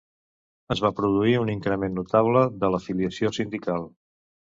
Es 0.75 0.79
va 0.85 0.89
produir 0.99 1.35
un 1.41 1.51
increment 1.53 1.93
notable 1.97 2.41
de 2.63 2.71
l'afiliació 2.77 3.31
sindical. 3.39 3.87